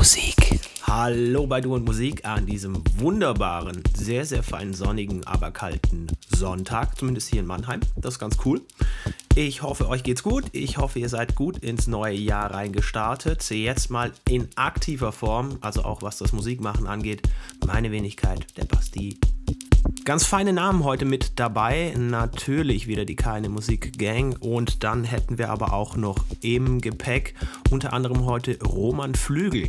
Musik. 0.00 0.58
Hallo 0.84 1.46
bei 1.46 1.60
Du 1.60 1.74
und 1.74 1.84
Musik 1.84 2.24
an 2.24 2.46
diesem 2.46 2.82
wunderbaren, 2.96 3.82
sehr, 3.94 4.24
sehr 4.24 4.42
feinen, 4.42 4.72
sonnigen, 4.72 5.26
aber 5.26 5.50
kalten 5.50 6.06
Sonntag, 6.34 6.96
zumindest 6.96 7.28
hier 7.28 7.40
in 7.40 7.46
Mannheim. 7.46 7.80
Das 7.96 8.14
ist 8.14 8.18
ganz 8.18 8.38
cool. 8.46 8.62
Ich 9.34 9.60
hoffe, 9.60 9.90
euch 9.90 10.02
geht's 10.02 10.22
gut. 10.22 10.44
Ich 10.52 10.78
hoffe, 10.78 11.00
ihr 11.00 11.10
seid 11.10 11.34
gut 11.34 11.58
ins 11.58 11.86
neue 11.86 12.16
Jahr 12.16 12.50
reingestartet. 12.50 13.50
Jetzt 13.50 13.90
mal 13.90 14.10
in 14.26 14.48
aktiver 14.56 15.12
Form, 15.12 15.58
also 15.60 15.82
auch 15.82 16.00
was 16.00 16.16
das 16.16 16.32
Musikmachen 16.32 16.86
angeht. 16.86 17.28
Meine 17.66 17.90
Wenigkeit, 17.90 18.46
der 18.56 18.64
Basti. 18.64 19.18
Ganz 20.04 20.24
feine 20.24 20.52
Namen 20.52 20.84
heute 20.84 21.04
mit 21.04 21.38
dabei. 21.38 21.94
Natürlich 21.96 22.86
wieder 22.86 23.04
die 23.04 23.16
Keine 23.16 23.48
Musik 23.48 23.98
Gang. 23.98 24.36
Und 24.40 24.82
dann 24.82 25.04
hätten 25.04 25.38
wir 25.38 25.50
aber 25.50 25.72
auch 25.72 25.96
noch 25.96 26.24
im 26.40 26.80
Gepäck 26.80 27.34
unter 27.70 27.92
anderem 27.92 28.24
heute 28.24 28.58
Roman 28.62 29.14
Flügel. 29.14 29.68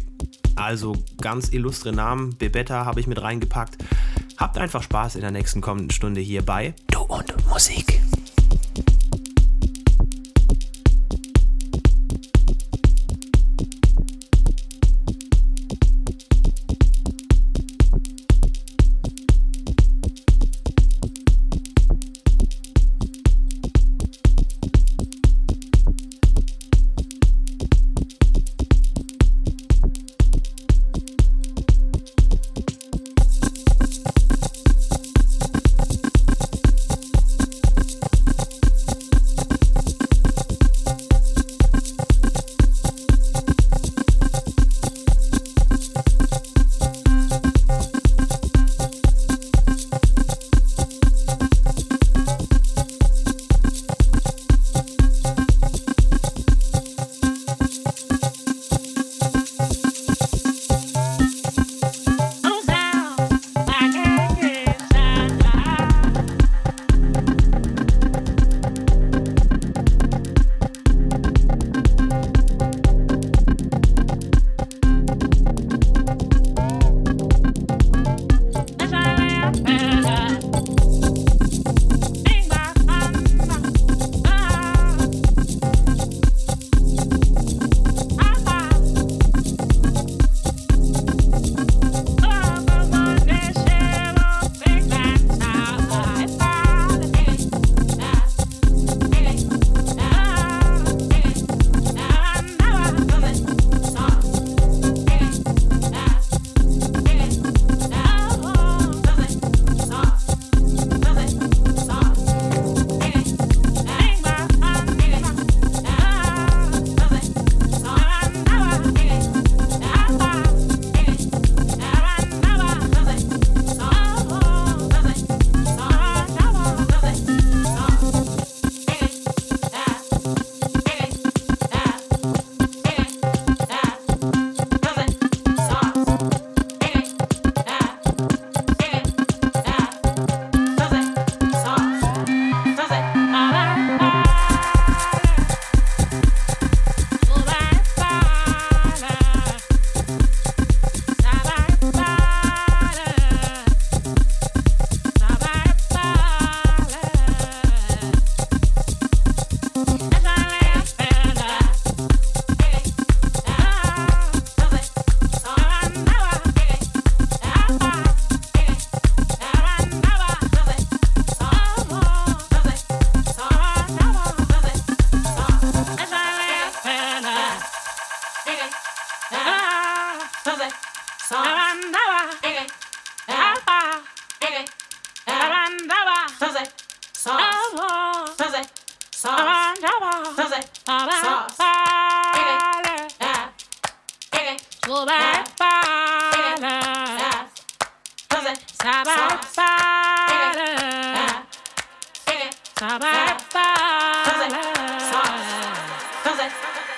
Also 0.56 0.96
ganz 1.20 1.50
illustre 1.50 1.92
Namen. 1.92 2.38
Bebetta 2.38 2.86
habe 2.86 3.00
ich 3.00 3.08
mit 3.08 3.22
reingepackt. 3.22 3.78
Habt 4.38 4.58
einfach 4.58 4.84
Spaß 4.84 5.16
in 5.16 5.22
der 5.22 5.32
nächsten 5.32 5.62
kommenden 5.62 5.92
Stunde 5.92 6.22
hier 6.22 6.44
bei 6.44 6.74
Du 6.90 7.02
und 7.02 7.34
Musik. 7.48 8.02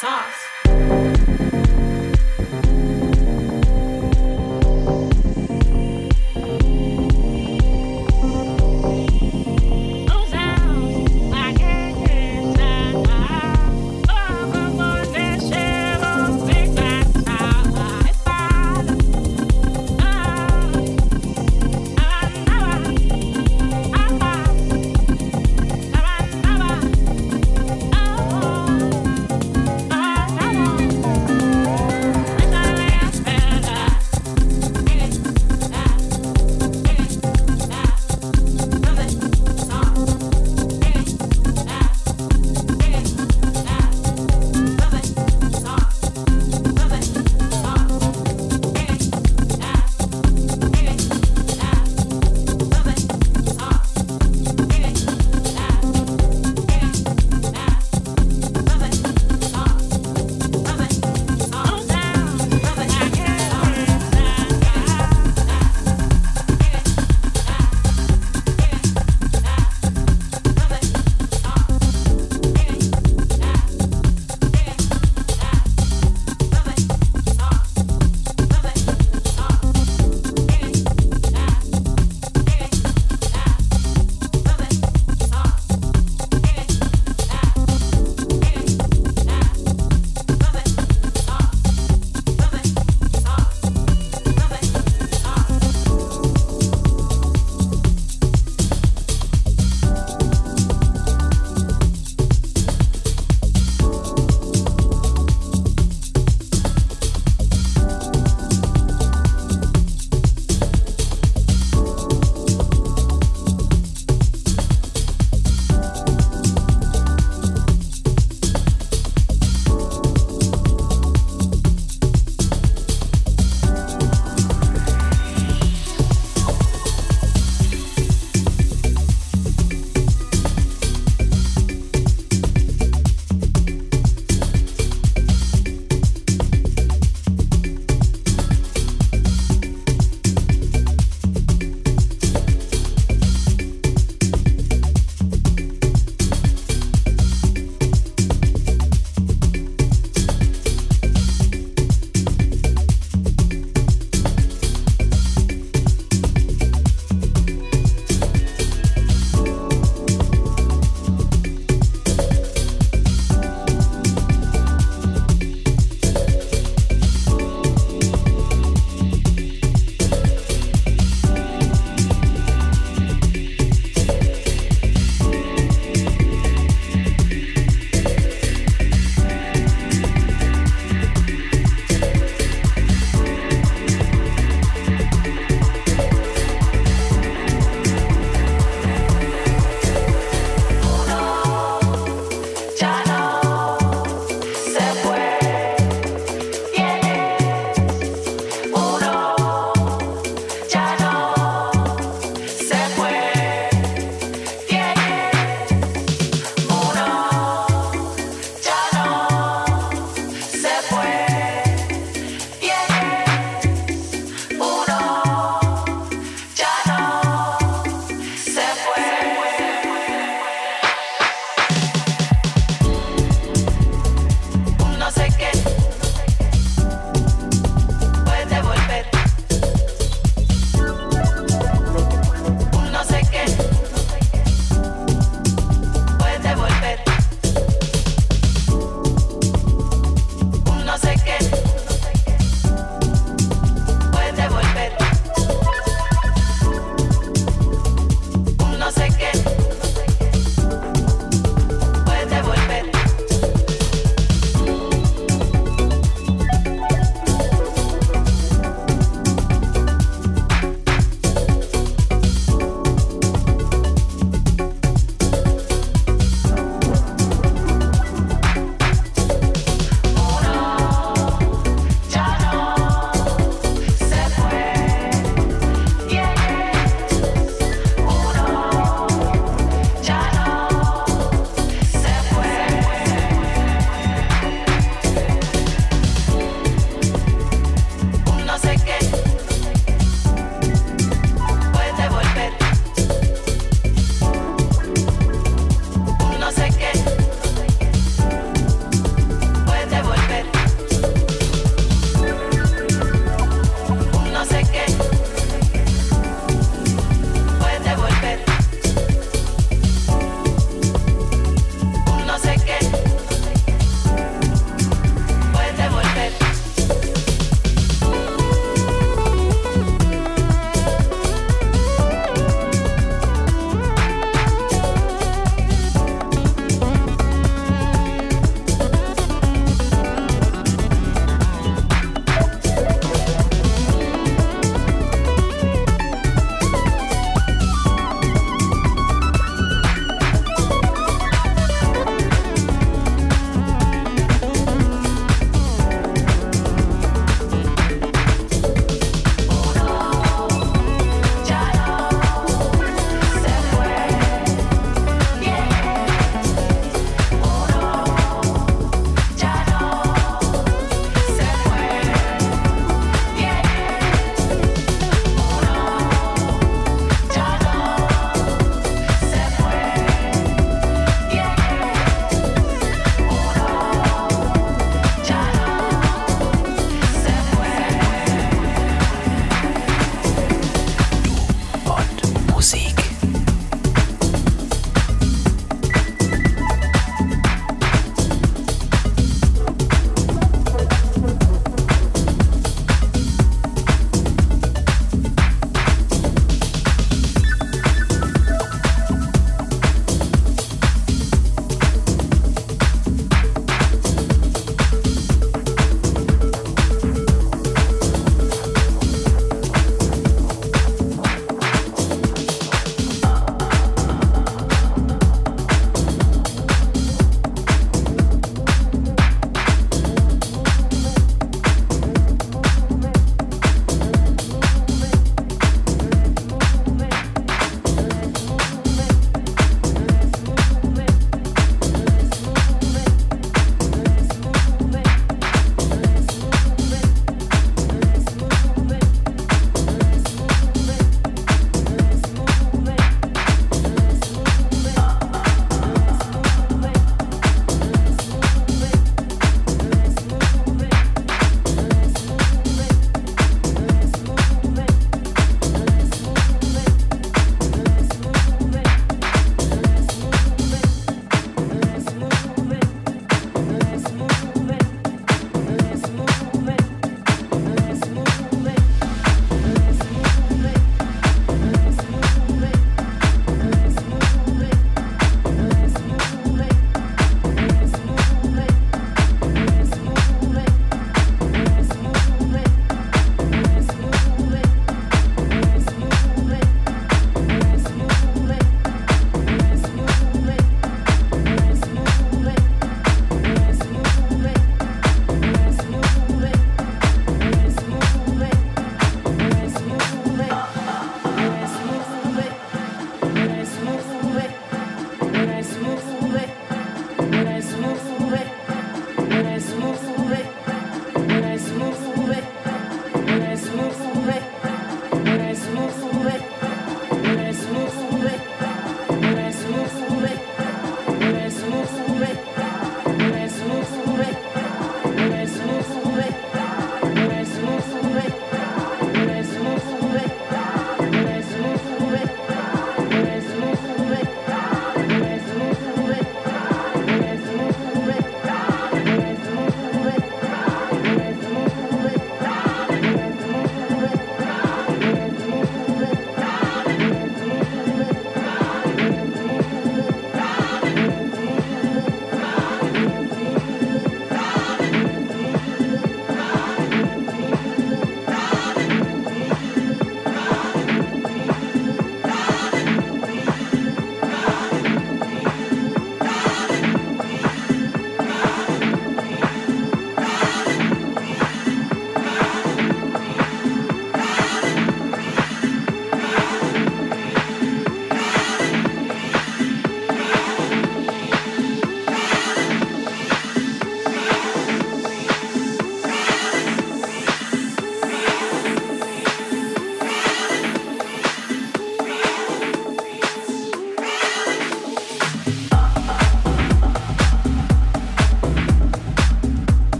sauce. 0.00 0.43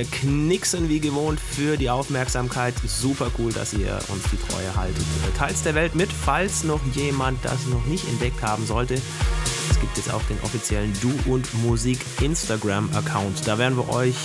Wir 0.00 0.06
knicksen 0.06 0.88
wie 0.88 0.98
gewohnt 0.98 1.38
für 1.38 1.76
die 1.76 1.90
Aufmerksamkeit. 1.90 2.72
Super 2.86 3.30
cool, 3.38 3.52
dass 3.52 3.74
ihr 3.74 3.98
uns 4.08 4.22
die 4.32 4.38
Treue 4.38 4.74
haltet. 4.74 5.04
Teils 5.36 5.62
der 5.62 5.74
Welt 5.74 5.94
mit, 5.94 6.10
falls 6.10 6.64
noch 6.64 6.80
jemand 6.94 7.44
das 7.44 7.66
noch 7.66 7.84
nicht 7.84 8.08
entdeckt 8.08 8.42
haben 8.42 8.64
sollte. 8.64 8.94
Es 9.68 9.78
gibt 9.78 9.98
jetzt 9.98 10.10
auch 10.10 10.22
den 10.22 10.38
offiziellen 10.42 10.90
Du 11.02 11.12
und 11.30 11.52
Musik 11.62 11.98
Instagram-Account. 12.22 13.46
Da 13.46 13.58
werden 13.58 13.76
wir 13.76 13.90
euch 13.90 14.16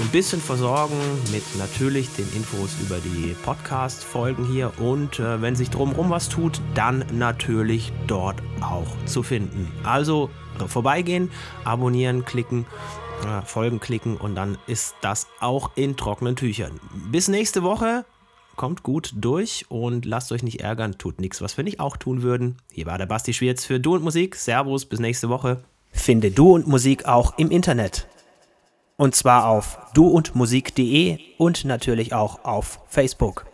ein 0.00 0.08
bisschen 0.12 0.40
versorgen 0.40 0.94
mit 1.32 1.42
natürlich 1.58 2.08
den 2.10 2.32
Infos 2.36 2.70
über 2.80 2.98
die 2.98 3.34
Podcast-Folgen 3.44 4.46
hier 4.52 4.70
und 4.78 5.18
äh, 5.18 5.42
wenn 5.42 5.56
sich 5.56 5.70
drumherum 5.70 6.10
was 6.10 6.28
tut, 6.28 6.60
dann 6.74 7.04
natürlich 7.12 7.92
dort 8.06 8.40
auch 8.60 8.86
zu 9.04 9.24
finden. 9.24 9.72
Also 9.82 10.30
vorbeigehen, 10.68 11.32
abonnieren, 11.64 12.24
klicken, 12.24 12.66
äh, 13.24 13.42
Folgen 13.44 13.80
klicken 13.80 14.16
und 14.16 14.34
dann 14.34 14.58
ist 14.66 14.94
das 15.00 15.26
auch 15.40 15.70
in 15.76 15.96
trockenen 15.96 16.36
Tüchern. 16.36 16.80
Bis 17.10 17.28
nächste 17.28 17.62
Woche. 17.62 18.04
Kommt 18.56 18.82
gut 18.82 19.12
durch 19.14 19.66
und 19.68 20.06
lasst 20.06 20.32
euch 20.32 20.42
nicht 20.42 20.60
ärgern. 20.60 20.96
Tut 20.96 21.20
nichts, 21.20 21.42
was 21.42 21.56
wir 21.58 21.64
nicht 21.64 21.78
auch 21.78 21.98
tun 21.98 22.22
würden. 22.22 22.56
Hier 22.72 22.86
war 22.86 22.96
der 22.96 23.04
Basti 23.04 23.34
Schwierz 23.34 23.66
für 23.66 23.80
Du 23.80 23.94
und 23.94 24.02
Musik. 24.02 24.34
Servus, 24.34 24.86
bis 24.86 24.98
nächste 24.98 25.28
Woche. 25.28 25.62
Finde 25.92 26.30
Du 26.30 26.54
und 26.54 26.66
Musik 26.66 27.04
auch 27.04 27.36
im 27.36 27.50
Internet. 27.50 28.08
Und 28.96 29.14
zwar 29.14 29.46
auf 29.46 29.78
duundmusik.de 29.92 31.18
und 31.36 31.66
natürlich 31.66 32.14
auch 32.14 32.44
auf 32.44 32.80
Facebook. 32.88 33.44